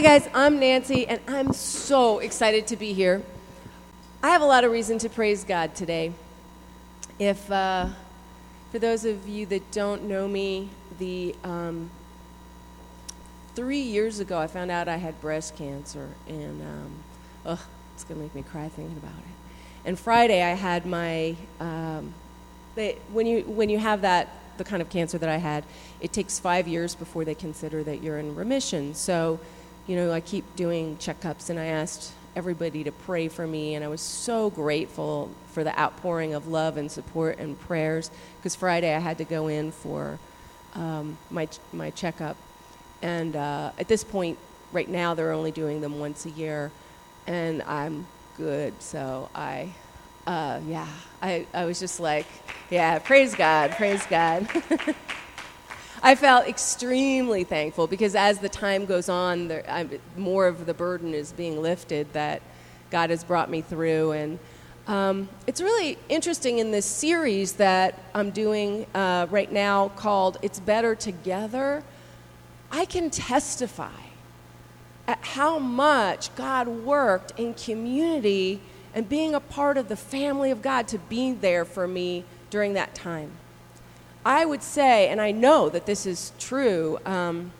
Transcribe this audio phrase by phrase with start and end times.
[0.00, 3.22] Hi, guys, I'm Nancy, and I'm so excited to be here.
[4.22, 6.14] I have a lot of reason to praise God today.
[7.18, 7.88] If, uh,
[8.72, 11.90] for those of you that don't know me, the um,
[13.54, 16.92] three years ago I found out I had breast cancer, and um,
[17.44, 17.60] ugh,
[17.94, 19.34] it's gonna make me cry thinking about it.
[19.84, 22.14] And Friday I had my, um,
[22.74, 25.62] they, when you when you have that the kind of cancer that I had,
[26.00, 28.94] it takes five years before they consider that you're in remission.
[28.94, 29.40] So
[29.86, 33.84] you know, I keep doing checkups, and I asked everybody to pray for me, and
[33.84, 38.10] I was so grateful for the outpouring of love and support and prayers.
[38.38, 40.18] Because Friday I had to go in for
[40.74, 42.36] um, my my checkup,
[43.02, 44.38] and uh, at this point,
[44.72, 46.70] right now they're only doing them once a year,
[47.26, 48.80] and I'm good.
[48.80, 49.72] So I,
[50.26, 50.88] uh, yeah,
[51.22, 52.26] I I was just like,
[52.70, 54.48] yeah, praise God, praise God.
[56.02, 59.86] I felt extremely thankful because as the time goes on, there, I,
[60.16, 62.40] more of the burden is being lifted that
[62.90, 64.12] God has brought me through.
[64.12, 64.38] And
[64.86, 70.58] um, it's really interesting in this series that I'm doing uh, right now called It's
[70.58, 71.84] Better Together.
[72.72, 73.90] I can testify
[75.06, 78.62] at how much God worked in community
[78.94, 82.72] and being a part of the family of God to be there for me during
[82.72, 83.32] that time.
[84.24, 87.52] I would say, and I know that this is true, um,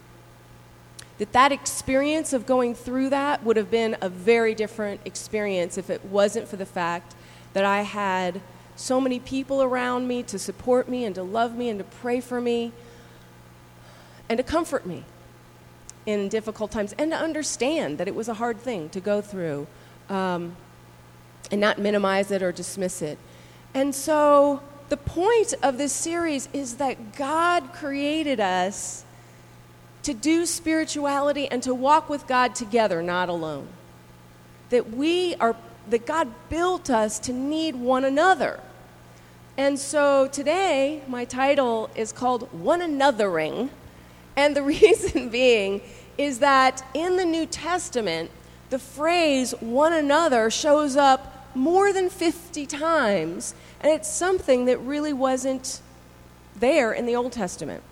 [1.18, 5.90] that that experience of going through that would have been a very different experience if
[5.90, 7.14] it wasn't for the fact
[7.52, 8.40] that I had
[8.76, 12.20] so many people around me to support me and to love me and to pray
[12.20, 12.72] for me
[14.28, 15.04] and to comfort me
[16.06, 19.66] in difficult times and to understand that it was a hard thing to go through
[20.08, 20.56] um,
[21.50, 23.18] and not minimize it or dismiss it.
[23.74, 29.04] And so the point of this series is that God created us
[30.02, 33.68] to do spirituality and to walk with God together, not alone.
[34.70, 35.54] That we are,
[35.88, 38.58] that God built us to need one another.
[39.56, 43.70] And so today, my title is called One Anothering.
[44.36, 45.82] And the reason being
[46.18, 48.30] is that in the New Testament,
[48.70, 55.12] the phrase one another shows up more than 50 times and it's something that really
[55.12, 55.80] wasn't
[56.56, 57.82] there in the Old Testament.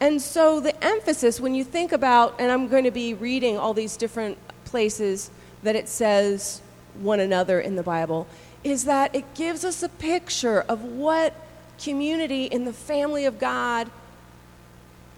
[0.00, 3.74] And so the emphasis, when you think about, and I'm going to be reading all
[3.74, 5.30] these different places
[5.62, 6.60] that it says
[7.00, 8.26] one another in the Bible,
[8.62, 11.34] is that it gives us a picture of what
[11.82, 13.90] community in the family of God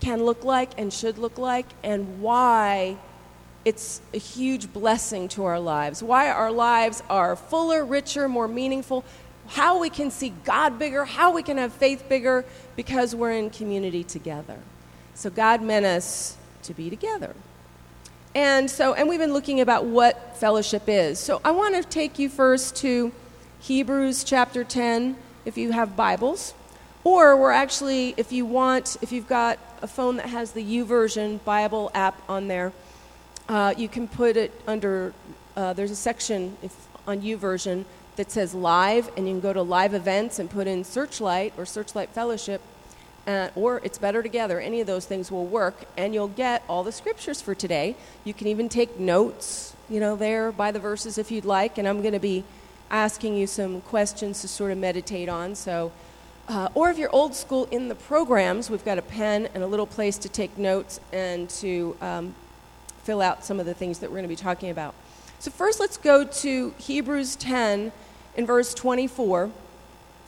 [0.01, 2.97] can look like and should look like, and why
[3.67, 9.05] it's a huge blessing to our lives, why our lives are fuller, richer, more meaningful,
[9.51, 12.45] how we can see God bigger, how we can have faith bigger,
[12.77, 14.59] because we're in community together.
[15.15, 17.35] So God meant us to be together.
[18.33, 21.19] And so, and we've been looking about what fellowship is.
[21.19, 23.11] So I want to take you first to
[23.59, 26.55] Hebrews chapter 10, if you have Bibles.
[27.03, 31.43] Or we're actually, if you want, if you've got a phone that has the YouVersion
[31.45, 32.73] Bible app on there,
[33.49, 35.13] uh, you can put it under,
[35.57, 36.73] uh, there's a section if,
[37.09, 37.85] on YouVersion
[38.21, 41.65] that says live, and you can go to live events and put in Searchlight or
[41.65, 42.61] Searchlight Fellowship,
[43.27, 44.61] uh, or It's Better Together.
[44.61, 47.97] Any of those things will work, and you'll get all the scriptures for today.
[48.23, 51.89] You can even take notes, you know, there by the verses if you'd like, and
[51.89, 52.45] I'm going to be
[52.91, 55.55] asking you some questions to sort of meditate on.
[55.55, 55.91] So,
[56.47, 59.67] uh, or if you're old school in the programs, we've got a pen and a
[59.67, 62.35] little place to take notes and to um,
[63.03, 64.95] fill out some of the things that we're going to be talking about.
[65.39, 67.93] So, first, let's go to Hebrews 10
[68.37, 69.51] in verse 24.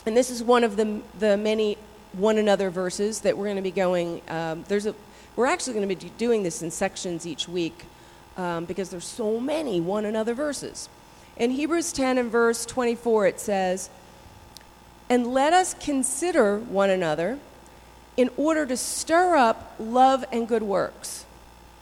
[0.07, 1.79] And this is one of the, the many
[2.13, 4.21] one another verses that we're going to be going.
[4.29, 4.95] Um, there's a,
[5.37, 7.85] we're actually going to be doing this in sections each week
[8.37, 10.89] um, because there's so many one another verses.
[11.37, 13.89] In Hebrews 10 and verse 24, it says,
[15.09, 17.39] And let us consider one another
[18.17, 21.25] in order to stir up love and good works,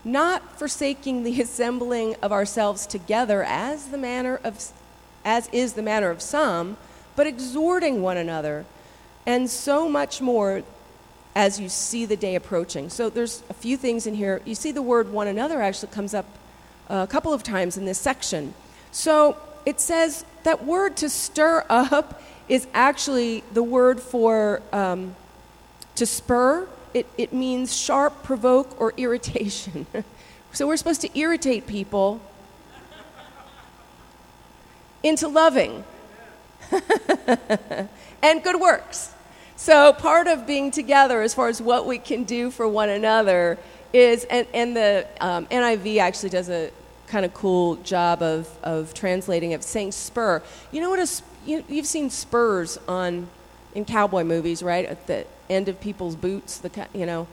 [0.04, 4.60] not forsaking the assembling of ourselves together as the manner of
[5.24, 6.76] as is the manner of some,
[7.16, 8.64] but exhorting one another,
[9.26, 10.62] and so much more
[11.34, 12.88] as you see the day approaching.
[12.88, 14.42] So there's a few things in here.
[14.44, 16.26] You see the word one another actually comes up
[16.88, 18.54] a couple of times in this section.
[18.90, 25.14] So it says that word to stir up is actually the word for um,
[25.94, 26.68] to spur.
[26.92, 29.86] It, it means sharp, provoke, or irritation.
[30.52, 32.20] so we're supposed to irritate people
[35.02, 35.84] into loving
[38.22, 39.12] and good works.
[39.56, 43.58] So, part of being together, as far as what we can do for one another,
[43.92, 46.70] is, and, and the um, NIV actually does a
[47.08, 50.42] kind of cool job of, of translating it, saying spur.
[50.72, 53.28] You know what a, you, you've seen spurs on,
[53.74, 54.86] in cowboy movies, right?
[54.86, 57.26] At the end of people's boots, the, you know.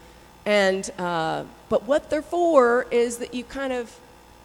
[0.46, 3.98] And, uh, but what they're for is that you kind of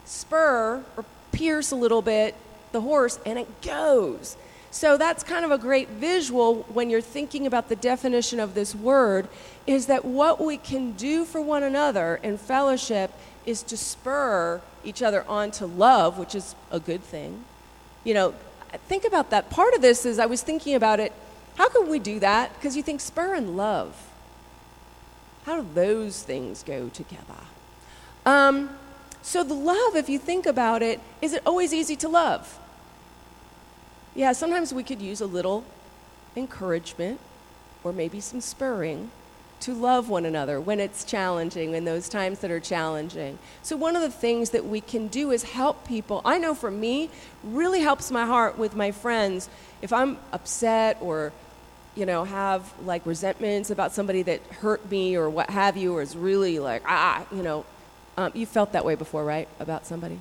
[0.04, 2.34] spur or pierce a little bit
[2.72, 4.36] the horse and it goes.
[4.70, 8.74] So that's kind of a great visual when you're thinking about the definition of this
[8.74, 9.28] word
[9.66, 13.12] is that what we can do for one another in fellowship
[13.44, 17.44] is to spur each other on to love, which is a good thing.
[18.02, 18.34] You know,
[18.88, 19.50] think about that.
[19.50, 21.12] Part of this is I was thinking about it.
[21.56, 22.54] How can we do that?
[22.54, 23.94] Because you think spur and love.
[25.44, 27.44] How do those things go together?
[28.24, 28.70] Um,
[29.22, 32.58] so, the love, if you think about it, is it always easy to love?
[34.14, 35.64] Yeah, sometimes we could use a little
[36.36, 37.18] encouragement
[37.82, 39.10] or maybe some spurring
[39.60, 43.38] to love one another when it's challenging, in those times that are challenging.
[43.62, 46.20] So, one of the things that we can do is help people.
[46.24, 47.10] I know for me,
[47.44, 49.48] really helps my heart with my friends.
[49.80, 51.32] If I'm upset or,
[51.94, 56.02] you know, have like resentments about somebody that hurt me or what have you, or
[56.02, 57.64] is really like, ah, you know,
[58.16, 59.48] um, you felt that way before, right?
[59.60, 60.18] About somebody?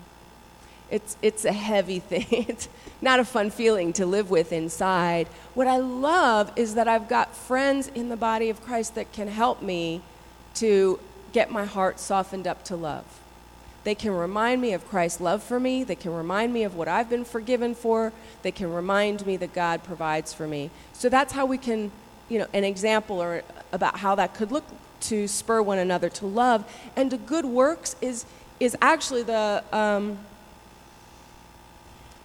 [0.91, 2.27] It's, it's a heavy thing.
[2.29, 2.69] It's
[3.01, 5.27] not a fun feeling to live with inside.
[5.55, 9.27] What I love is that I've got friends in the body of Christ that can
[9.27, 10.01] help me
[10.55, 10.99] to
[11.33, 13.05] get my heart softened up to love.
[13.83, 15.83] They can remind me of Christ's love for me.
[15.83, 18.13] They can remind me of what I've been forgiven for.
[18.43, 20.69] They can remind me that God provides for me.
[20.93, 21.91] So that's how we can,
[22.29, 23.41] you know, an example or
[23.71, 24.65] about how that could look
[25.01, 26.63] to spur one another to love.
[26.95, 28.25] And to good works is
[28.59, 30.19] is actually the um,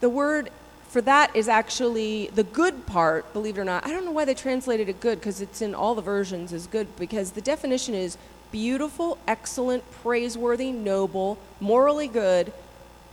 [0.01, 0.51] the word
[0.89, 3.85] for that is actually the good part, believe it or not.
[3.85, 6.67] I don't know why they translated it good because it's in all the versions as
[6.67, 8.17] good because the definition is
[8.53, 12.53] beautiful, excellent, praiseworthy, noble, morally good,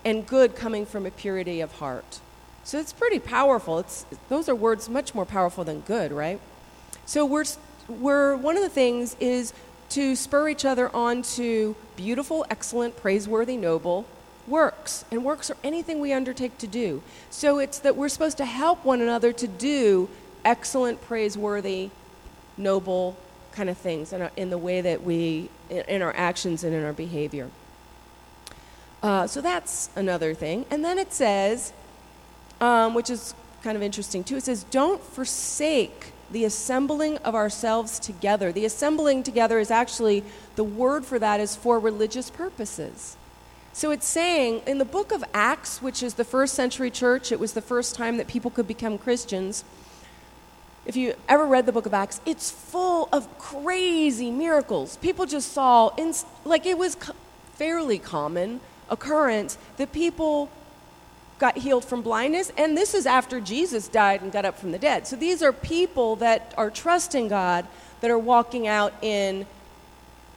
[0.05, 2.19] and good coming from a purity of heart.
[2.63, 3.79] So it's pretty powerful.
[3.79, 6.39] It's, those are words much more powerful than good, right?
[7.05, 7.45] So we're,
[7.89, 9.53] we're, one of the things is
[9.89, 14.05] to spur each other on to beautiful, excellent, praiseworthy, noble,
[14.47, 17.01] works, and works are anything we undertake to do.
[17.29, 20.09] So it's that we're supposed to help one another to do
[20.43, 21.89] excellent, praiseworthy,
[22.57, 23.17] noble
[23.51, 26.73] kind of things in, our, in the way that we, in, in, our actions and
[26.73, 27.49] in our behavior.
[29.01, 30.65] Uh, so that's another thing.
[30.69, 31.73] And then it says,
[32.59, 37.99] um, which is kind of interesting too, it says, don't forsake the assembling of ourselves
[37.99, 38.51] together.
[38.51, 40.23] The assembling together is actually,
[40.55, 43.17] the word for that is for religious purposes.
[43.75, 47.39] So it's saying in the book of Acts, which is the first century church, it
[47.39, 49.63] was the first time that people could become Christians.
[50.85, 54.97] If you ever read the book of Acts, it's full of crazy miracles.
[54.97, 55.89] People just saw,
[56.45, 56.95] like it was
[57.55, 58.59] fairly common
[58.89, 60.49] occurrence that people
[61.39, 64.77] got healed from blindness, and this is after Jesus died and got up from the
[64.77, 65.07] dead.
[65.07, 67.65] So these are people that are trusting God,
[68.01, 69.47] that are walking out in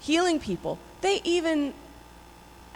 [0.00, 0.78] healing people.
[1.02, 1.74] They even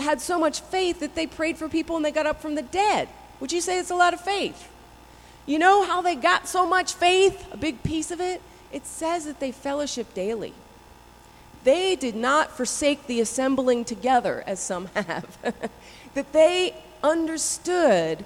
[0.01, 2.63] had so much faith that they prayed for people and they got up from the
[2.63, 3.09] dead.
[3.41, 4.69] Would you say it's a lot of faith?
[5.47, 7.47] You know how they got so much faith?
[7.53, 8.43] A big piece of it?
[8.73, 10.55] It says that they fellowship daily.
[11.65, 15.39] They did not forsake the assembling together, as some have.
[16.15, 18.25] that they understood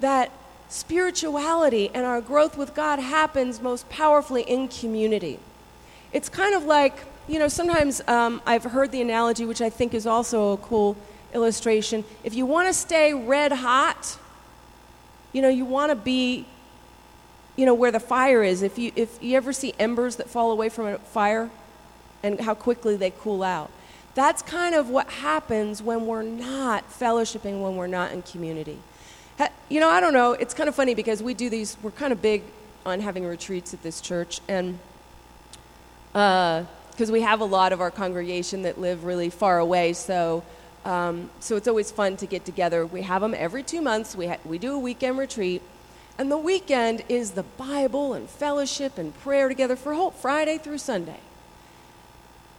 [0.00, 0.30] that
[0.68, 5.38] spirituality and our growth with God happens most powerfully in community.
[6.12, 9.94] It's kind of like you know, sometimes um, I've heard the analogy, which I think
[9.94, 10.96] is also a cool
[11.32, 12.04] illustration.
[12.24, 14.18] If you want to stay red hot,
[15.32, 16.44] you know, you want to be,
[17.54, 18.62] you know, where the fire is.
[18.62, 21.50] If you, if you ever see embers that fall away from a fire
[22.24, 23.70] and how quickly they cool out,
[24.16, 28.80] that's kind of what happens when we're not fellowshipping, when we're not in community.
[29.68, 30.32] You know, I don't know.
[30.32, 32.42] It's kind of funny because we do these, we're kind of big
[32.84, 34.40] on having retreats at this church.
[34.48, 34.80] And,
[36.12, 36.64] uh,
[37.00, 39.94] because we have a lot of our congregation that live really far away.
[39.94, 40.42] So,
[40.84, 42.84] um, so it's always fun to get together.
[42.84, 44.14] We have them every two months.
[44.14, 45.62] We, ha- we do a weekend retreat.
[46.18, 50.76] And the weekend is the Bible and fellowship and prayer together for whole Friday through
[50.76, 51.20] Sunday.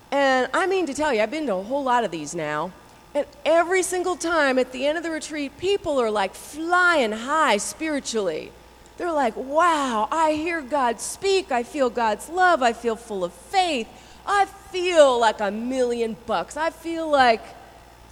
[0.10, 2.71] And I mean to tell you, I've been to a whole lot of these now.
[3.13, 7.57] And every single time at the end of the retreat, people are like flying high
[7.57, 8.51] spiritually.
[8.98, 11.51] They're like, wow, I hear God speak.
[11.51, 12.63] I feel God's love.
[12.63, 13.88] I feel full of faith.
[14.25, 16.58] I feel like a million bucks.
[16.58, 17.42] I feel like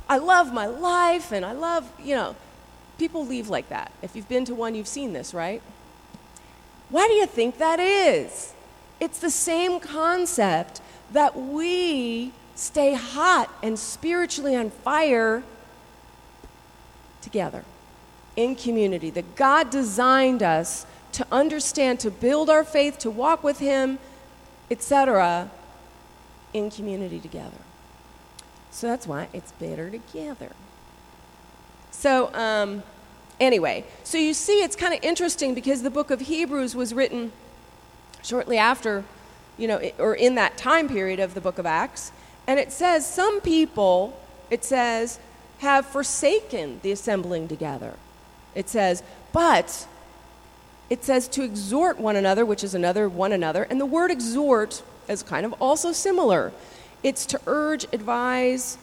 [0.08, 2.36] I love my life and I love, you know,
[2.98, 3.92] people leave like that.
[4.01, 5.62] If you've been to one, you've seen this, right?
[6.89, 8.54] Why do you think that is?
[9.00, 15.44] It's the same concept that we stay hot and spiritually on fire
[17.22, 17.63] together
[18.36, 19.10] in community.
[19.10, 24.00] That God designed us to understand, to build our faith, to walk with Him,
[24.70, 25.50] etc.,
[26.53, 27.58] in community together.
[28.72, 30.51] So that's why it's better together.
[31.91, 32.84] So, um,
[33.39, 37.32] anyway, so you see, it's kind of interesting because the book of Hebrews was written
[38.24, 39.03] shortly after,
[39.58, 42.12] you know, or in that time period of the book of Acts.
[42.48, 45.20] And it says, some people, it says,
[45.60, 47.96] have forsaken the assembling together.
[48.56, 49.03] It says,
[49.34, 49.88] but
[50.89, 53.63] it says to exhort one another, which is another one another.
[53.63, 56.54] And the word exhort is kind of also similar.
[57.04, 58.78] It's to urge, advise,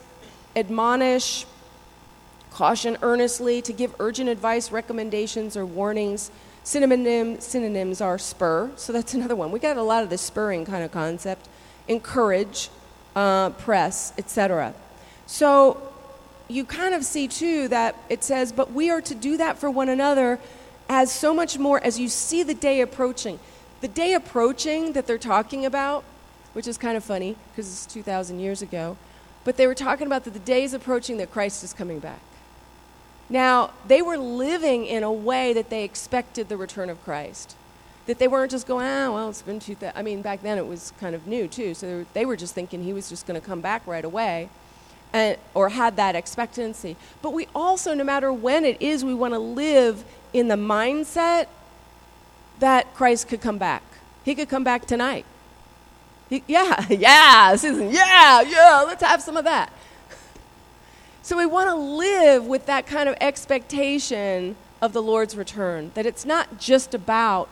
[0.55, 1.47] admonish,
[2.51, 6.31] caution earnestly, to give urgent advice, recommendations, or warnings.
[6.65, 9.53] Synonym, synonyms are spur, so that's another one.
[9.53, 11.49] We got a lot of the spurring kind of concept.
[11.89, 12.71] Encourage,
[13.15, 14.75] uh, press, etc.
[15.27, 15.83] So
[16.49, 19.71] you kind of see too that it says, but we are to do that for
[19.71, 20.39] one another
[20.89, 23.39] as so much more as you see the day approaching.
[23.81, 26.05] The day approaching that they're talking about,
[26.57, 28.97] which is kind of funny because it's 2,000 years ago,
[29.45, 32.23] but they were talking about that the day is approaching that Christ is coming back.
[33.29, 37.57] Now, they were living in a way that they expected the return of Christ.
[38.07, 39.95] That they weren't just going, ah, well, it's been 2000.
[39.95, 41.75] I mean, back then it was kind of new, too.
[41.75, 44.49] So they were just thinking he was just going to come back right away
[45.13, 46.97] and, or had that expectancy.
[47.21, 51.49] But we also, no matter when it is, we want to live in the mindset
[52.61, 53.83] that Christ could come back.
[54.25, 55.27] He could come back tonight.
[56.29, 59.73] Yeah, yeah, Susan, yeah, yeah, let's have some of that.
[61.23, 66.07] So we want to live with that kind of expectation of the Lord's return, that
[66.07, 67.49] it's not just about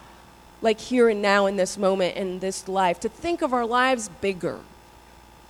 [0.63, 4.09] like here and now in this moment in this life, to think of our lives
[4.21, 4.61] bigger,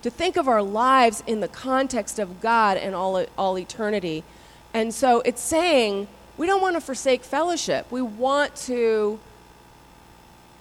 [0.01, 4.23] to think of our lives in the context of God and all, all eternity.
[4.73, 7.89] And so it's saying we don't want to forsake fellowship.
[7.91, 9.19] We want to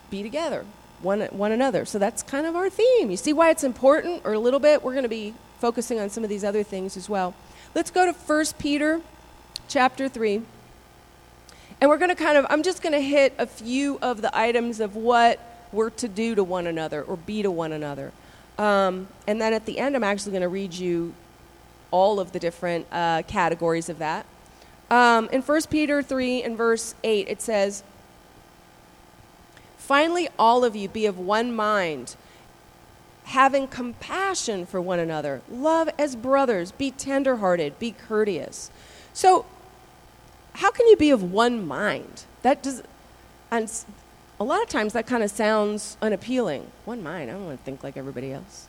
[0.08, 0.64] be together,
[1.04, 1.84] one, one another.
[1.84, 3.10] So that's kind of our theme.
[3.10, 4.82] You see why it's important, or a little bit?
[4.82, 7.34] We're going to be focusing on some of these other things as well.
[7.74, 9.00] Let's go to 1 Peter
[9.68, 10.42] chapter 3.
[11.80, 14.36] And we're going to kind of, I'm just going to hit a few of the
[14.36, 15.38] items of what
[15.72, 18.12] we're to do to one another or be to one another.
[18.58, 21.14] Um, and then at the end, I'm actually going to read you
[21.90, 24.26] all of the different uh, categories of that.
[24.90, 27.82] Um, in 1 Peter 3 and verse 8, it says,
[29.84, 32.16] Finally, all of you be of one mind
[33.24, 38.70] having compassion for one another, love as brothers, be tenderhearted, be courteous.
[39.12, 39.44] So,
[40.54, 42.24] how can you be of one mind?
[42.40, 42.82] That does,
[43.50, 43.70] and
[44.40, 46.70] a lot of times that kind of sounds unappealing.
[46.86, 48.68] One mind, I don't want to think like everybody else.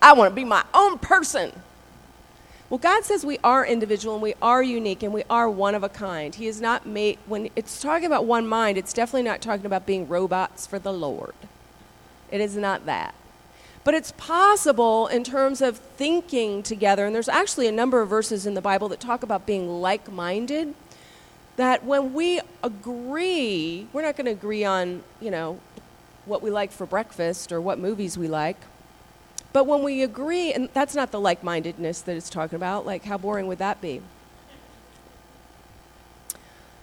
[0.00, 1.50] I want to be my own person.
[2.70, 5.82] Well, God says we are individual and we are unique and we are one of
[5.82, 6.32] a kind.
[6.32, 9.86] He is not made, when it's talking about one mind, it's definitely not talking about
[9.86, 11.34] being robots for the Lord.
[12.30, 13.12] It is not that.
[13.82, 18.46] But it's possible in terms of thinking together, and there's actually a number of verses
[18.46, 20.74] in the Bible that talk about being like minded.
[21.56, 25.58] That when we agree, we're not going to agree on, you know,
[26.24, 28.58] what we like for breakfast or what movies we like.
[29.52, 33.04] But when we agree, and that's not the like mindedness that it's talking about, like
[33.04, 34.00] how boring would that be?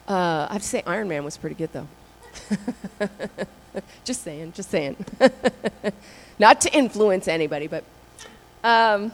[0.08, 1.88] Uh, I have to say, Iron Man was pretty good, though.
[4.06, 4.96] just saying, just saying.
[6.40, 7.84] Not to influence anybody, but.
[8.64, 9.12] Um,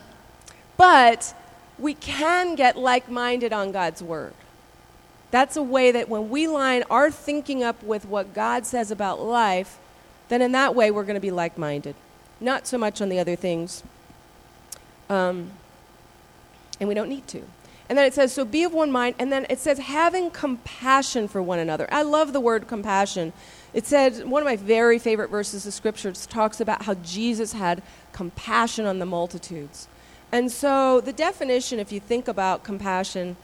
[0.76, 1.34] but
[1.78, 4.34] we can get like minded on God's word.
[5.30, 9.20] That's a way that when we line our thinking up with what God says about
[9.20, 9.78] life,
[10.28, 11.96] then in that way we're going to be like minded.
[12.40, 13.82] Not so much on the other things.
[15.08, 15.52] Um,
[16.80, 17.42] and we don't need to.
[17.88, 19.14] And then it says, so be of one mind.
[19.18, 21.86] And then it says, having compassion for one another.
[21.92, 23.32] I love the word compassion
[23.74, 27.82] it said, one of my very favorite verses of Scripture talks about how Jesus had
[28.12, 29.88] compassion on the multitudes.
[30.30, 33.36] And so the definition, if you think about compassion,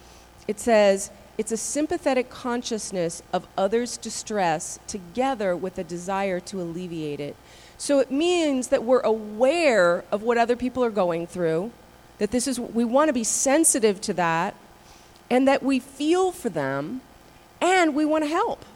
[0.46, 7.18] it says, it's a sympathetic consciousness of others' distress together with a desire to alleviate
[7.18, 7.34] it.
[7.80, 11.72] So it means that we're aware of what other people are going through,
[12.18, 14.54] that this is, we want to be sensitive to that,
[15.30, 17.00] and that we feel for them,
[17.58, 18.66] and we want to help.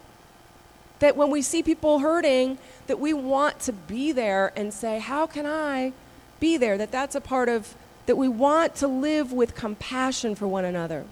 [0.99, 2.57] That when we see people hurting,
[2.87, 5.93] that we want to be there and say, How can I
[6.39, 6.75] be there?
[6.75, 7.75] That that's a part of,
[8.07, 11.05] that we want to live with compassion for one another.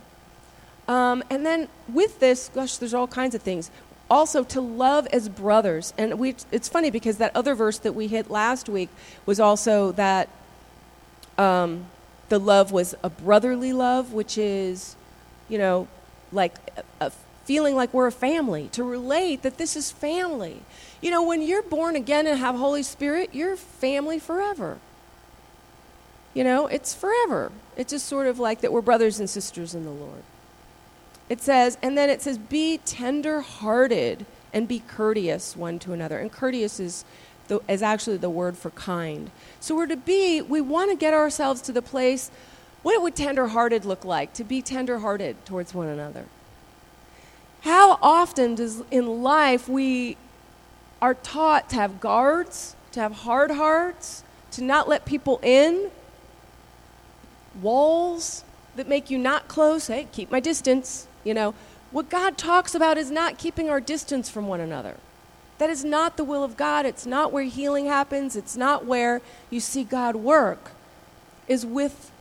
[0.88, 3.70] Um, and then with this, gosh, there's all kinds of things.
[4.14, 5.92] Also to love as brothers.
[5.98, 8.90] And we, it's funny because that other verse that we hit last week
[9.26, 10.30] was also that
[11.40, 11.88] um,
[12.30, 14.96] the love was a brotherly love, which is,
[15.50, 15.88] you know,
[16.32, 17.12] like a, a
[17.46, 20.62] feeling like we're a family, to relate that this is family.
[21.02, 24.78] You know, when you're born again and have Holy Spirit, you're family forever.
[26.36, 27.52] You know, it's forever.
[27.76, 30.24] It's just sort of like that we're brothers and sisters in the Lord.
[31.34, 36.20] It says, and then it says, be tender hearted and be courteous one to another.
[36.20, 37.06] And courteous is,
[37.48, 39.32] the, is actually the word for kind.
[39.60, 42.30] So we're to be, we want to get ourselves to the place,
[42.84, 44.34] what would tender hearted look like?
[44.34, 46.26] To be tender hearted towards one another.
[47.62, 50.18] How often does in life we
[51.02, 55.90] are taught to have guards, to have hard hearts, to not let people in,
[57.60, 58.44] walls
[58.76, 59.88] that make you not close.
[59.88, 61.08] Hey, keep my distance.
[61.24, 61.54] You know,
[61.92, 64.98] what God talks about is not keeping our distance from one another.
[65.60, 66.86] That is not the will of God.
[66.86, 68.36] It's not where healing happens.
[68.36, 70.72] It's not where you see God work.
[71.48, 72.12] Is with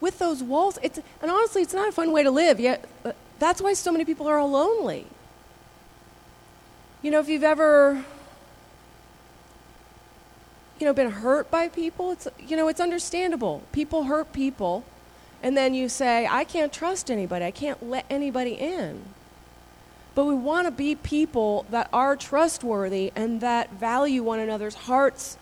[0.00, 0.78] with those walls.
[0.82, 2.60] It's and honestly, it's not a fun way to live.
[2.60, 5.06] Yet uh, that's why so many people are all lonely.
[7.02, 8.04] You know, if you've ever
[10.78, 13.62] you know been hurt by people, it's you know, it's understandable.
[13.72, 14.84] People hurt people
[15.46, 19.00] and then you say, I can't trust anybody, I can't let anybody in.
[20.16, 25.38] But we want to be people that are trustworthy and that value one another's hearts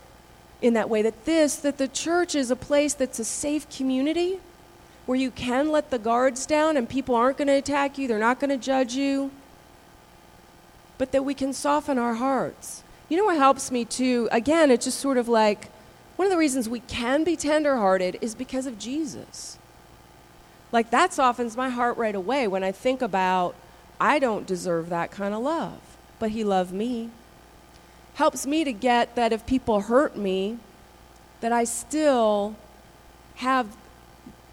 [0.60, 1.00] in that way.
[1.00, 4.40] That this, that the church is a place that's a safe community
[5.06, 8.18] where you can let the guards down and people aren't going to attack you, they're
[8.18, 9.30] not going to judge you,
[10.98, 12.82] but that we can soften our hearts.
[13.08, 14.28] You know what helps me too?
[14.30, 15.70] Again, it's just sort of like
[16.16, 19.56] one of the reasons we can be tenderhearted is because of Jesus.
[20.74, 23.54] Like that softens my heart right away when I think about
[24.00, 25.78] I don't deserve that kind of love,
[26.18, 27.10] but He loved me.
[28.14, 30.58] Helps me to get that if people hurt me,
[31.40, 32.56] that I still
[33.36, 33.76] have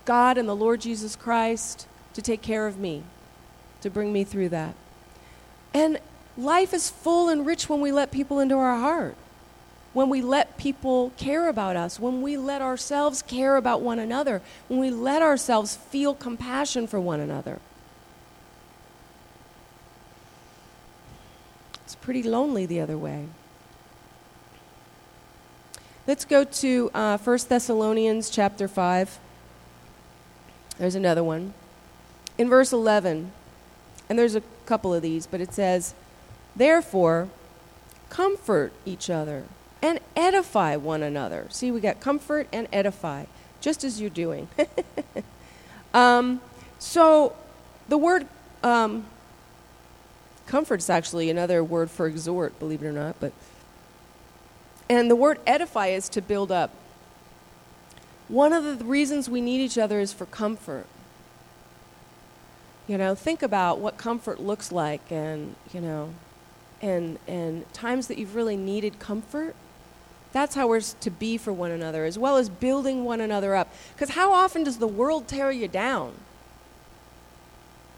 [0.05, 3.01] God and the Lord Jesus Christ to take care of me,
[3.81, 4.75] to bring me through that.
[5.73, 5.99] And
[6.37, 9.15] life is full and rich when we let people into our heart
[9.93, 14.41] when we let people care about us, when we let ourselves care about one another,
[14.67, 17.59] when we let ourselves feel compassion for one another.
[21.83, 23.27] It's pretty lonely the other way.
[26.07, 29.19] Let's go to uh, 1 Thessalonians chapter 5.
[30.77, 31.53] There's another one.
[32.37, 33.31] In verse 11,
[34.09, 35.93] and there's a couple of these, but it says,
[36.55, 37.29] Therefore,
[38.09, 39.43] comfort each other
[39.81, 41.47] and edify one another.
[41.49, 43.25] See, we got comfort and edify,
[43.59, 44.47] just as you're doing.
[45.93, 46.41] um,
[46.79, 47.35] so
[47.89, 48.27] the word
[48.63, 49.05] um,
[50.45, 53.15] comfort is actually another word for exhort, believe it or not.
[53.19, 53.33] But
[54.89, 56.71] and the word edify is to build up.
[58.27, 60.85] One of the reasons we need each other is for comfort.
[62.87, 66.13] You know, think about what comfort looks like, and you know,
[66.81, 69.55] and and times that you've really needed comfort
[70.33, 73.73] that's how we're to be for one another, as well as building one another up.
[73.93, 76.13] Because how often does the world tear you down?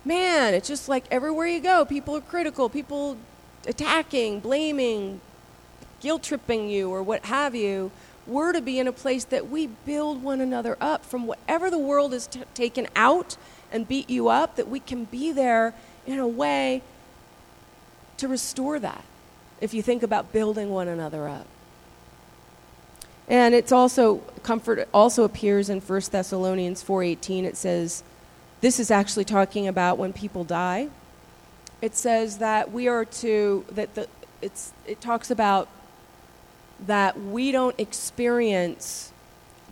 [0.06, 3.17] Man, it's just like everywhere you go, people are critical, people
[3.67, 5.22] attacking, blaming,
[6.02, 7.91] guilt tripping you, or what have you.
[8.26, 11.78] We're to be in a place that we build one another up from whatever the
[11.78, 13.38] world has t- taken out
[13.72, 15.74] and beat you up, that we can be there
[16.06, 16.82] in a way
[18.17, 19.04] to restore that
[19.62, 21.48] if you think about building one another up.
[23.28, 28.04] And it's also comfort also appears in 1 Thessalonians 4:18 it says
[28.62, 30.90] this is actually talking about when people die.
[31.82, 34.08] It says that we are to that the
[34.42, 35.68] it's it talks about
[36.86, 39.12] that we don't experience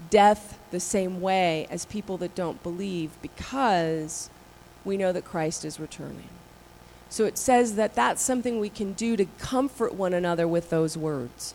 [0.09, 4.29] death the same way as people that don't believe because
[4.83, 6.29] we know that Christ is returning.
[7.09, 10.97] So it says that that's something we can do to comfort one another with those
[10.97, 11.53] words.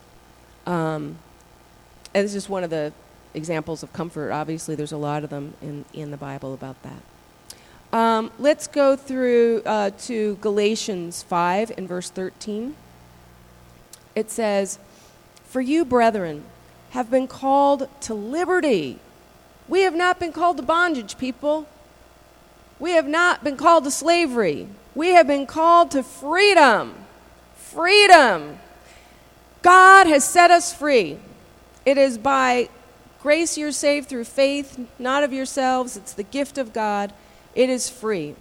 [0.66, 1.18] Um,
[2.16, 2.94] and it's just one of the
[3.34, 4.32] examples of comfort.
[4.32, 7.94] Obviously, there's a lot of them in, in the Bible about that.
[7.94, 12.74] Um, let's go through uh, to Galatians 5 and verse 13.
[14.14, 14.78] It says,
[15.44, 16.44] For you, brethren,
[16.92, 18.98] have been called to liberty.
[19.68, 21.68] We have not been called to bondage, people.
[22.78, 24.68] We have not been called to slavery.
[24.94, 26.94] We have been called to freedom.
[27.56, 28.58] Freedom.
[29.60, 31.18] God has set us free.
[31.86, 32.68] It is by
[33.22, 35.96] grace you're saved through faith, not of yourselves.
[35.96, 37.12] It's the gift of God.
[37.54, 38.34] It is free.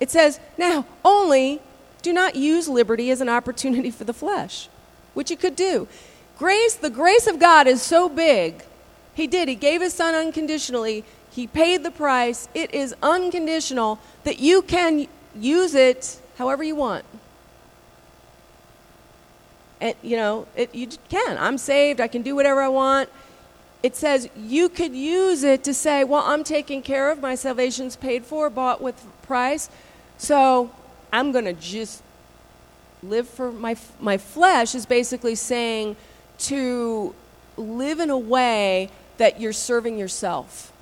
[0.00, 1.62] It says, now, only
[2.04, 4.68] Do not use liberty as an opportunity for the flesh,
[5.14, 5.88] which you could do.
[6.38, 8.62] Grace, the grace of God is so big.
[9.14, 9.48] He did.
[9.48, 11.02] He gave his son unconditionally.
[11.30, 12.46] He paid the price.
[12.52, 17.06] It is unconditional that you can use it however you want.
[19.84, 21.36] And, you know, it, you can.
[21.36, 22.00] I'm saved.
[22.00, 23.10] I can do whatever I want.
[23.82, 27.20] It says you could use it to say, well, I'm taken care of.
[27.20, 29.68] My salvation's paid for, bought with price.
[30.16, 30.70] So
[31.12, 32.02] I'm going to just
[33.02, 35.96] live for my, my flesh is basically saying
[36.38, 37.14] to
[37.58, 40.72] live in a way that you're serving yourself,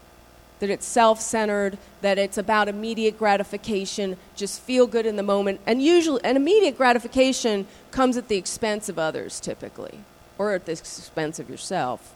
[0.63, 5.61] that it's self centered, that it's about immediate gratification, just feel good in the moment.
[5.67, 9.99] And usually, an immediate gratification comes at the expense of others typically,
[10.39, 12.15] or at the expense of yourself.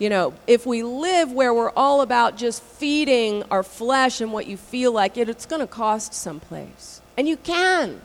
[0.00, 4.48] You know, if we live where we're all about just feeding our flesh and what
[4.48, 7.00] you feel like, it, it's going to cost someplace.
[7.16, 8.00] And you can.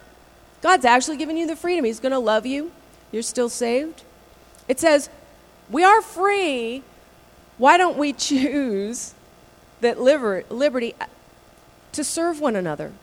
[0.62, 1.86] God's actually given you the freedom.
[1.86, 2.72] He's going to love you.
[3.12, 4.04] You're still saved.
[4.68, 5.10] It says,
[5.72, 6.84] We are free.
[7.58, 9.14] Why don't we choose
[9.82, 11.06] that liber- liberty uh,
[11.94, 12.94] to serve one another?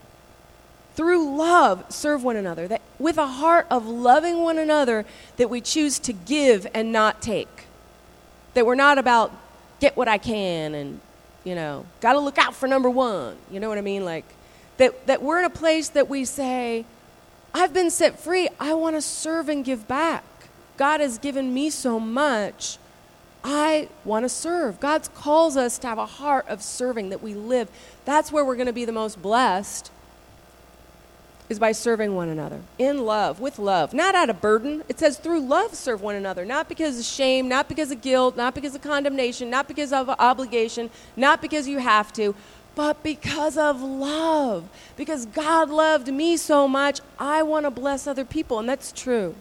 [0.94, 2.68] Through love, serve one another.
[2.68, 5.04] That with a heart of loving one another,
[5.36, 7.64] that we choose to give and not take
[8.54, 9.32] that we're not about
[9.80, 11.00] get what I can and,
[11.42, 13.36] you know, got to look out for number one.
[13.50, 14.04] You know what I mean?
[14.04, 14.24] Like,
[14.78, 16.84] that, that we're in a place that we say,
[17.52, 18.48] I've been set free.
[18.58, 20.24] I want to serve and give back.
[20.76, 22.78] God has given me so much.
[23.44, 24.80] I want to serve.
[24.80, 27.68] God calls us to have a heart of serving that we live.
[28.06, 29.90] That's where we're going to be the most blessed
[31.50, 34.82] is by serving one another in love, with love, not out of burden.
[34.88, 38.34] It says through love serve one another, not because of shame, not because of guilt,
[38.34, 42.34] not because of condemnation, not because of obligation, not because you have to,
[42.74, 44.68] but because of love.
[44.96, 49.34] Because God loved me so much, I want to bless other people, and that's true.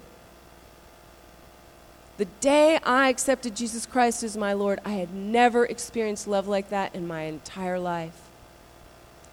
[2.18, 6.70] The day I accepted Jesus Christ as my Lord, I had never experienced love like
[6.70, 8.22] that in my entire life.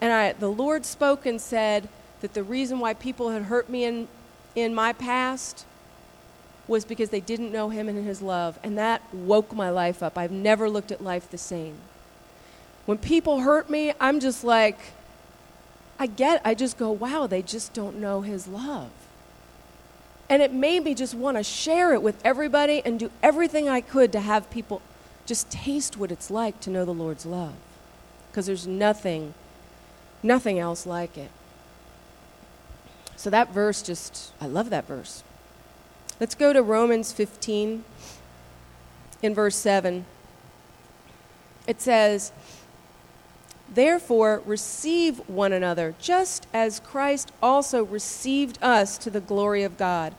[0.00, 1.88] And I, the Lord spoke and said,
[2.20, 4.08] that the reason why people had hurt me in,
[4.54, 5.64] in my past
[6.68, 8.58] was because they didn't know him and his love.
[8.62, 10.16] And that woke my life up.
[10.16, 11.76] I've never looked at life the same.
[12.86, 14.78] When people hurt me, I'm just like,
[15.98, 18.90] I get, I just go, wow, they just don't know his love.
[20.30, 23.80] And it made me just want to share it with everybody and do everything I
[23.80, 24.80] could to have people
[25.26, 27.54] just taste what it's like to know the Lord's love.
[28.30, 29.34] Because there's nothing,
[30.22, 31.30] nothing else like it.
[33.16, 35.24] So that verse just, I love that verse.
[36.20, 37.84] Let's go to Romans 15
[39.22, 40.06] in verse 7.
[41.66, 42.32] It says,
[43.72, 50.14] Therefore, receive one another, just as Christ also received us to the glory of God.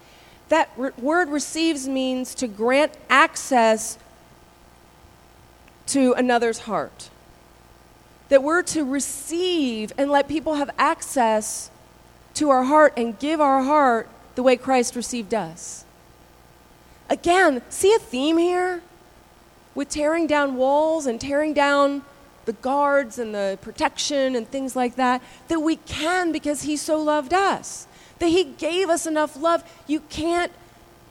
[0.48, 3.98] That re- word receives means to grant access
[5.88, 7.10] to another's heart.
[8.30, 11.70] That we're to receive and let people have access
[12.36, 15.84] to our heart and give our heart the way Christ received us.
[17.10, 18.82] Again, see a theme here
[19.76, 22.04] with tearing down walls and tearing down
[22.46, 27.02] the guards and the protection and things like that, that we can because He so
[27.02, 27.88] loved us.
[28.20, 29.64] That He gave us enough love.
[29.88, 30.52] You can't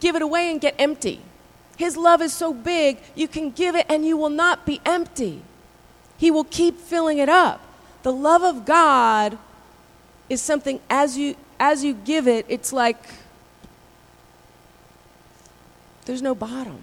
[0.01, 1.21] give it away and get empty.
[1.77, 5.43] His love is so big, you can give it and you will not be empty.
[6.19, 7.63] He will keep filling it up.
[8.03, 9.39] The love of God
[10.29, 13.03] is something as you as you give it, it's like
[16.07, 16.83] there's no bottom.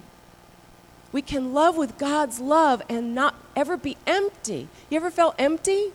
[1.12, 4.68] We can love with God's love and not ever be empty.
[4.90, 5.92] You ever felt empty?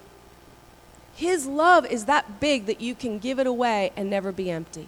[1.15, 4.87] His love is that big that you can give it away and never be empty.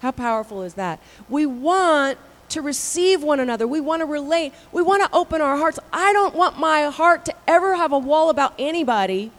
[0.00, 1.00] How powerful is that?
[1.28, 2.18] We want
[2.50, 3.66] to receive one another.
[3.66, 4.54] We want to relate.
[4.72, 5.78] We want to open our hearts.
[5.92, 9.30] I don't want my heart to ever have a wall about anybody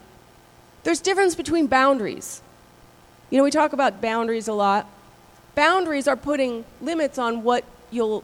[0.84, 2.42] there's difference between boundaries.
[3.30, 4.88] You know, we talk about boundaries a lot.
[5.56, 8.24] Boundaries are putting limits on what you'll,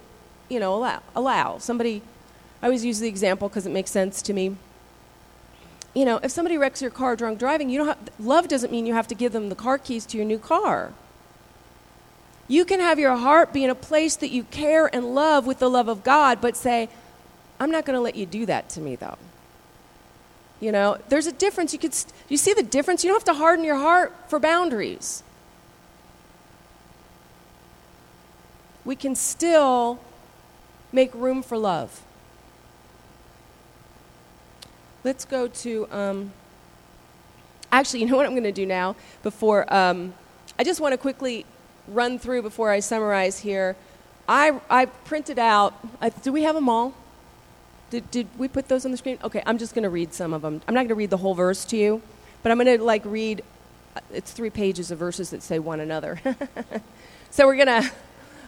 [0.49, 1.01] you know, allow.
[1.15, 1.57] allow.
[1.57, 2.01] Somebody,
[2.61, 4.55] I always use the example because it makes sense to me.
[5.93, 8.85] You know, if somebody wrecks your car drunk driving, you don't have, love doesn't mean
[8.85, 10.93] you have to give them the car keys to your new car.
[12.47, 15.59] You can have your heart be in a place that you care and love with
[15.59, 16.89] the love of God, but say,
[17.59, 19.17] I'm not going to let you do that to me, though.
[20.59, 21.73] You know, there's a difference.
[21.73, 21.95] You could
[22.29, 23.03] you see the difference?
[23.03, 25.23] You don't have to harden your heart for boundaries.
[28.83, 29.99] We can still
[30.95, 32.01] make room for love.
[35.03, 35.87] Let's go to.
[35.91, 36.31] Um,
[37.71, 40.13] actually, you know what I'm going to do now before um,
[40.57, 41.45] I just want to quickly
[41.87, 43.75] run through before I summarize here.
[44.27, 46.93] I, I printed out, uh, do we have them all?
[47.89, 49.19] Did, did we put those on the screen?
[49.23, 50.61] Okay, I'm just going to read some of them.
[50.67, 52.01] I'm not going to read the whole verse to you,
[52.41, 53.43] but I'm going to like read,
[53.95, 56.19] uh, it's three pages of verses that say one another.
[57.29, 57.91] so we're going to,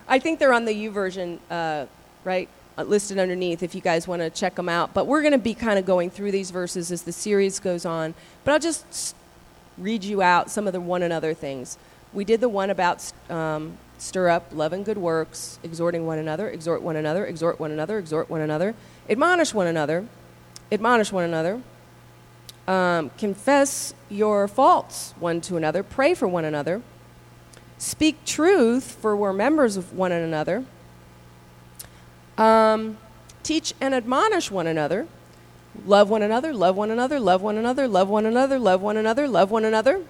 [0.08, 1.86] I think they're on the YouVersion, uh,
[2.28, 2.50] right?
[2.78, 4.94] Uh, listed underneath if you guys want to check them out.
[4.94, 7.86] But we're going to be kind of going through these verses as the series goes
[7.86, 8.14] on.
[8.44, 9.16] But I'll just
[9.78, 11.78] read you out some of the one another things.
[12.12, 16.50] We did the one about um, stir up love and good works, exhorting one another,
[16.50, 18.76] exhort one another, exhort one another, exhort one another,
[19.10, 20.06] admonish one another,
[20.70, 21.62] admonish one another,
[22.68, 26.82] um, confess your faults one to another, pray for one another,
[27.78, 30.66] speak truth, for we're members of one another,
[32.38, 32.98] um,
[33.44, 35.08] teach and admonish one another,
[35.86, 39.28] love one another, love one another, love one another, love one another, love one another,
[39.28, 40.02] love one another.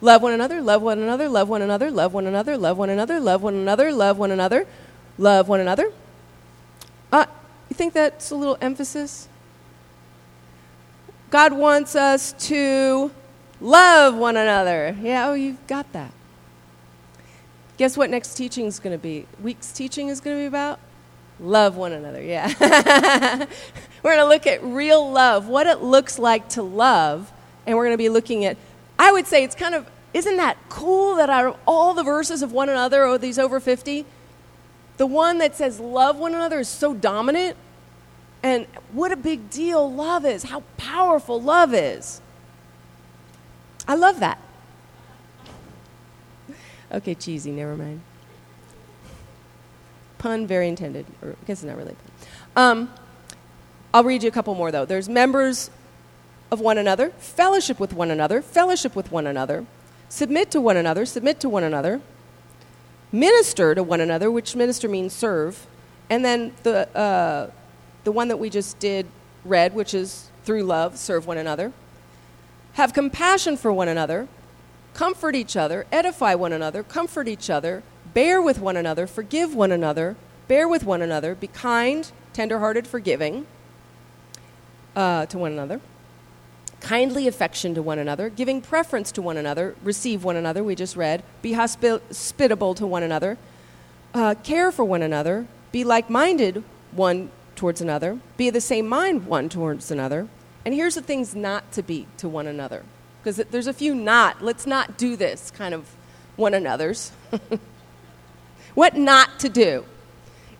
[0.00, 3.20] Love one another, love one another, love one another, love one another, love one another,
[3.20, 4.66] love one another, love one another,
[5.16, 5.92] love one another.
[7.10, 7.24] Uh,
[7.70, 9.28] you think that's a little emphasis?
[11.30, 13.10] God wants us to
[13.60, 14.96] love one another.
[15.00, 16.12] Yeah, oh, you've got that.
[17.76, 19.26] Guess what next teaching is going to be?
[19.42, 20.78] Week's teaching is going to be about
[21.40, 22.22] love one another.
[22.22, 22.46] Yeah.
[24.02, 27.32] we're going to look at real love, what it looks like to love,
[27.66, 28.56] and we're going to be looking at
[28.98, 32.42] I would say it's kind of isn't that cool that out of all the verses
[32.42, 34.06] of one another, or these over 50,
[34.96, 37.56] the one that says love one another is so dominant?
[38.40, 42.20] And what a big deal love is, how powerful love is.
[43.88, 44.38] I love that.
[46.94, 48.00] Okay, cheesy, never mind.
[50.18, 51.96] Pun very intended, or I guess it's not really
[52.54, 52.88] Um,
[53.92, 54.84] I'll read you a couple more, though.
[54.84, 55.70] There's members
[56.52, 59.66] of one another, fellowship with one another, fellowship with one another,
[60.08, 62.00] submit to one another, submit to one another,
[63.10, 65.66] minister to one another, which minister means serve,
[66.08, 67.50] and then the, uh,
[68.04, 69.06] the one that we just did
[69.44, 71.72] read, which is through love, serve one another,
[72.74, 74.28] have compassion for one another,
[74.94, 77.82] comfort each other, edify one another, comfort each other,
[78.14, 80.16] bear with one another, forgive one another,
[80.48, 83.46] bear with one another, be kind, tenderhearted, forgiving
[84.96, 85.80] uh, to one another
[86.84, 90.96] kindly affection to one another, giving preference to one another, receive one another, we just
[90.96, 93.38] read, be hospitable to one another,
[94.12, 98.86] uh, care for one another, be like minded one towards another, be of the same
[98.86, 100.28] mind one towards another.
[100.64, 102.84] And here's the things not to be to one another.
[103.24, 105.96] Because there's a few not, let's not do this kind of
[106.36, 107.10] one another's.
[108.74, 109.86] what not to do?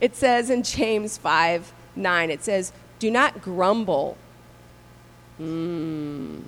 [0.00, 4.16] It says in James 5 9, it says, Do not grumble
[5.40, 6.42] Mm.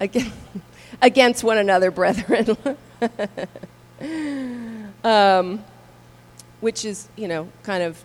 [1.02, 2.56] Against, one another, brethren.
[5.04, 5.64] um,
[6.60, 8.02] which is, you know, kind of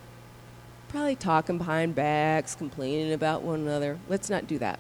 [0.90, 4.00] probably talking behind backs, complaining about one another.
[4.08, 4.80] Let's not do that.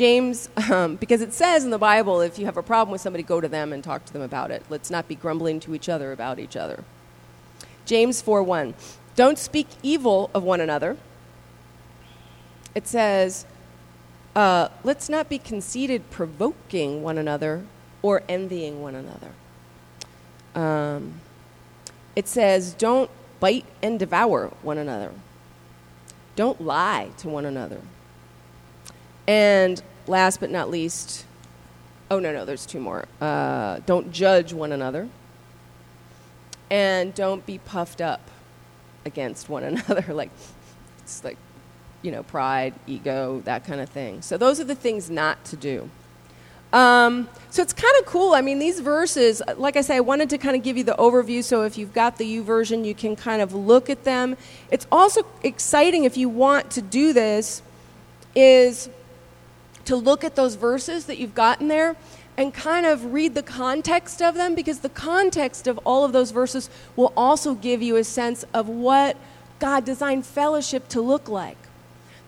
[0.00, 3.22] James, um, because it says in the Bible, if you have a problem with somebody,
[3.22, 4.64] go to them and talk to them about it.
[4.70, 6.84] Let's not be grumbling to each other about each other.
[7.84, 8.72] James 4 1.
[9.14, 10.96] Don't speak evil of one another.
[12.74, 13.44] It says,
[14.34, 17.64] uh, let's not be conceited, provoking one another
[18.00, 19.32] or envying one another.
[20.54, 21.20] Um,
[22.16, 25.12] it says, don't bite and devour one another.
[26.36, 27.82] Don't lie to one another.
[29.28, 31.24] And last but not least,
[32.10, 33.06] oh, no, no, there's two more.
[33.20, 35.08] Uh, don't judge one another.
[36.70, 38.20] And don't be puffed up
[39.04, 40.14] against one another.
[40.14, 40.30] like,
[41.00, 41.36] it's like
[42.02, 44.22] you know, pride, ego, that kind of thing.
[44.22, 45.90] So those are the things not to do.
[46.72, 48.32] Um, so it's kind of cool.
[48.32, 50.94] I mean, these verses, like I say, I wanted to kind of give you the
[50.94, 51.42] overview.
[51.42, 54.36] So if you've got the YouVersion, you can kind of look at them.
[54.70, 57.62] It's also exciting if you want to do this,
[58.36, 58.88] is
[59.90, 61.96] to look at those verses that you've gotten there
[62.36, 66.30] and kind of read the context of them because the context of all of those
[66.30, 69.16] verses will also give you a sense of what
[69.58, 71.56] God designed fellowship to look like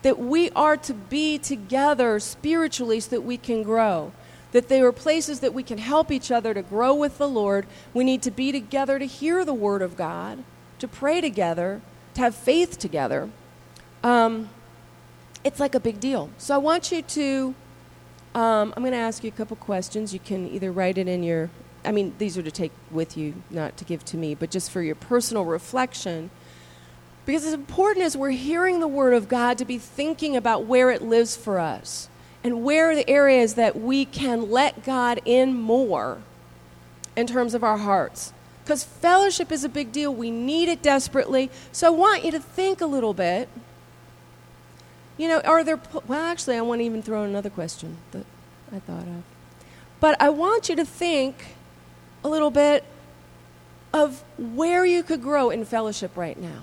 [0.03, 4.11] that we are to be together spiritually so that we can grow.
[4.51, 7.68] That there are places that we can help each other to grow with the Lord.
[7.94, 10.42] We need to be together to hear the Word of God,
[10.81, 11.81] to pray together,
[12.14, 13.31] to have faith together.
[14.03, 14.48] Um,
[15.44, 16.31] it's like a big deal.
[16.38, 17.55] So I want you to,
[18.35, 20.12] um, I'm going to ask you a couple questions.
[20.12, 21.50] You can either write it in your,
[21.85, 24.70] I mean, these are to take with you, not to give to me, but just
[24.70, 26.31] for your personal reflection.
[27.24, 30.90] Because it's important as we're hearing the Word of God to be thinking about where
[30.90, 32.09] it lives for us
[32.44, 36.18] and where are the areas that we can let God in more
[37.16, 38.33] in terms of our hearts.
[38.64, 40.14] Because fellowship is a big deal.
[40.14, 41.50] We need it desperately.
[41.72, 43.48] So I want you to think a little bit.
[45.16, 48.25] You know, are there, well, actually, I want to even throw in another question that
[48.72, 49.22] I thought of.
[50.01, 51.55] But I want you to think
[52.25, 52.85] a little bit
[53.92, 56.62] of where you could grow in fellowship right now.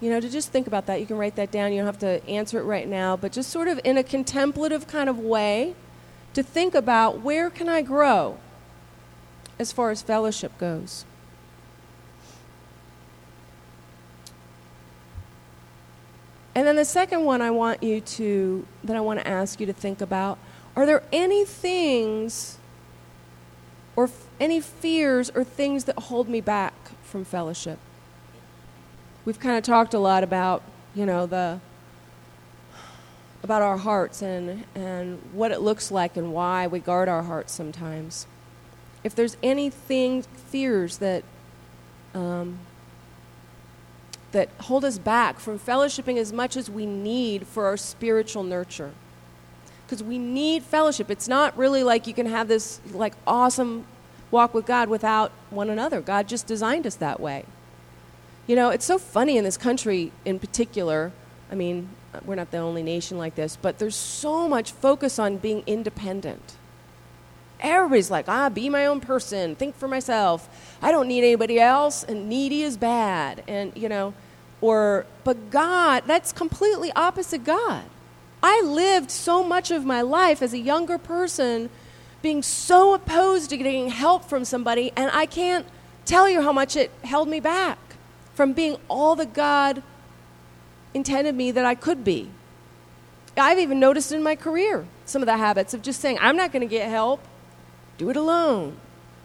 [0.00, 1.00] You know, to just think about that.
[1.00, 1.72] You can write that down.
[1.72, 4.86] You don't have to answer it right now, but just sort of in a contemplative
[4.86, 5.74] kind of way
[6.34, 8.38] to think about where can I grow
[9.58, 11.04] as far as fellowship goes.
[16.58, 19.66] And then the second one I want you to, that I want to ask you
[19.66, 20.38] to think about
[20.74, 22.58] are there any things
[23.94, 27.78] or f- any fears or things that hold me back from fellowship?
[29.24, 30.64] We've kind of talked a lot about,
[30.96, 31.60] you know, the
[33.44, 37.52] about our hearts and and what it looks like and why we guard our hearts
[37.52, 38.26] sometimes.
[39.04, 41.22] If there's anything fears that
[42.14, 42.58] um,
[44.32, 48.92] that hold us back from fellowshipping as much as we need for our spiritual nurture
[49.86, 53.86] because we need fellowship it's not really like you can have this like awesome
[54.30, 57.44] walk with god without one another god just designed us that way
[58.48, 61.12] you know, it's so funny in this country in particular.
[61.52, 61.90] I mean,
[62.24, 66.56] we're not the only nation like this, but there's so much focus on being independent.
[67.60, 70.48] Everybody's like, ah, be my own person, think for myself.
[70.80, 73.42] I don't need anybody else, and needy is bad.
[73.48, 74.14] And, you know,
[74.60, 77.84] or, but God, that's completely opposite God.
[78.42, 81.70] I lived so much of my life as a younger person
[82.22, 85.66] being so opposed to getting help from somebody, and I can't
[86.04, 87.78] tell you how much it held me back
[88.34, 89.82] from being all that God
[90.94, 92.30] intended me that I could be.
[93.36, 96.52] I've even noticed in my career some of the habits of just saying, I'm not
[96.52, 97.20] going to get help,
[97.98, 98.78] do it alone.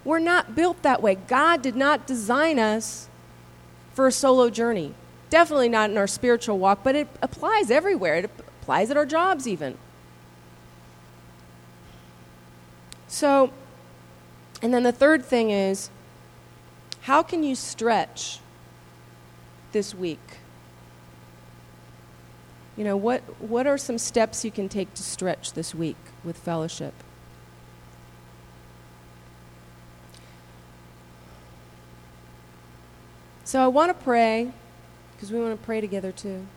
[0.03, 1.15] We're not built that way.
[1.15, 3.07] God did not design us
[3.93, 4.93] for a solo journey.
[5.29, 8.15] Definitely not in our spiritual walk, but it applies everywhere.
[8.15, 9.77] It applies at our jobs, even.
[13.07, 13.53] So,
[14.61, 15.89] and then the third thing is
[17.01, 18.39] how can you stretch
[19.71, 20.37] this week?
[22.75, 26.37] You know, what, what are some steps you can take to stretch this week with
[26.37, 26.93] fellowship?
[33.53, 34.51] So I want to pray,
[35.11, 36.47] because we want to pray together too.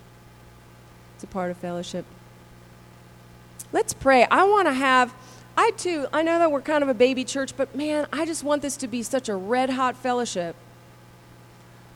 [1.15, 2.07] It's a part of fellowship.
[3.71, 4.25] Let's pray.
[4.31, 5.13] I want to have,
[5.59, 8.43] I too, I know that we're kind of a baby church, but man, I just
[8.43, 10.57] want this to be such a red hot fellowship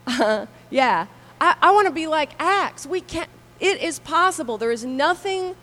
[0.06, 1.06] uh, yeah.
[1.40, 2.84] I, I want to be like Acts.
[2.84, 4.58] We can't, it is possible.
[4.58, 5.54] There is nothing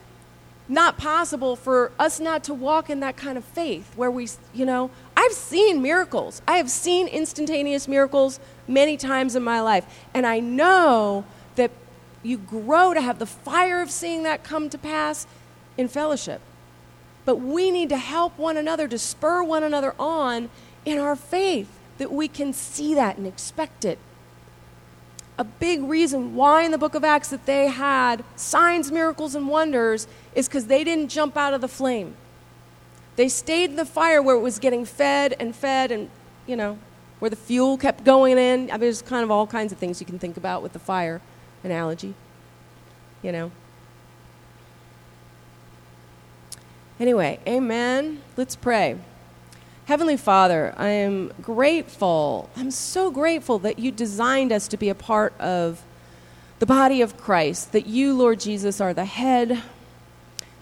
[0.68, 4.66] not possible for us not to walk in that kind of faith where we, you
[4.66, 4.90] know,
[5.28, 6.42] I've seen miracles.
[6.48, 9.86] I have seen instantaneous miracles many times in my life.
[10.14, 11.70] And I know that
[12.24, 15.28] you grow to have the fire of seeing that come to pass
[15.78, 16.40] in fellowship.
[17.26, 20.50] But we need to help one another, to spur one another on
[20.86, 24.00] in our faith, that we can see that and expect it
[25.38, 29.48] a big reason why in the book of Acts that they had signs, miracles, and
[29.48, 32.16] wonders is because they didn't jump out of the flame.
[33.18, 36.10] They stayed in the fire where it was getting fed and fed and,
[36.46, 36.78] you know,
[37.20, 38.70] where the fuel kept going in.
[38.70, 40.80] I mean, there's kind of all kinds of things you can think about with the
[40.80, 41.20] fire
[41.64, 42.14] analogy,
[43.22, 43.52] you know.
[47.00, 48.22] Anyway, amen.
[48.38, 48.98] Let's pray.
[49.86, 52.50] Heavenly Father, I am grateful.
[52.56, 55.82] I'm so grateful that you designed us to be a part of
[56.60, 59.62] the body of Christ, that you, Lord Jesus, are the head,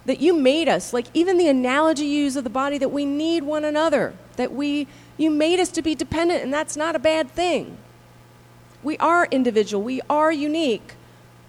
[0.05, 3.05] that you made us, like even the analogy you use of the body, that we
[3.05, 4.87] need one another, that we,
[5.17, 7.77] you made us to be dependent, and that's not a bad thing.
[8.83, 10.93] We are individual, we are unique,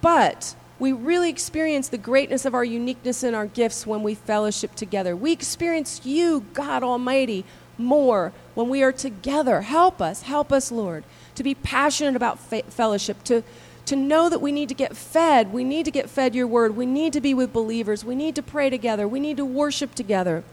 [0.01, 4.75] but we really experience the greatness of our uniqueness and our gifts when we fellowship
[4.75, 5.17] together.
[5.17, 7.45] We experience you, God Almighty,
[7.79, 9.63] more when we are together.
[9.63, 11.05] Help us, help us, Lord,
[11.35, 13.43] to be passionate about fellowship, to,
[13.87, 15.53] to know that we need to get fed.
[15.53, 16.77] We need to get fed your word.
[16.77, 18.05] We need to be with believers.
[18.05, 19.09] We need to pray together.
[19.09, 20.45] We need to worship together.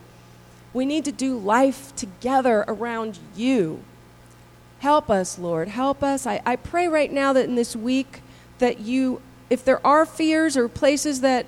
[0.74, 3.84] We need to do life together around you.
[4.80, 5.68] Help us, Lord.
[5.68, 6.28] Help us.
[6.28, 8.22] I, I pray right now that in this week
[8.60, 11.46] that you, if there are fears or places that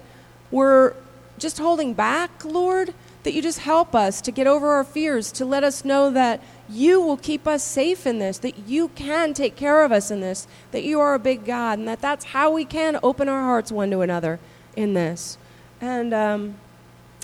[0.51, 0.93] we're
[1.37, 5.45] just holding back, Lord, that you just help us to get over our fears, to
[5.45, 9.55] let us know that you will keep us safe in this, that you can take
[9.55, 12.51] care of us in this, that you are a big God, and that that's how
[12.51, 14.39] we can open our hearts one to another
[14.75, 15.37] in this.
[15.79, 16.55] And um,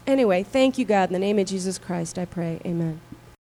[0.07, 1.09] Anyway, thank you, God.
[1.09, 2.59] In the name of Jesus Christ, I pray.
[2.65, 2.99] Amen.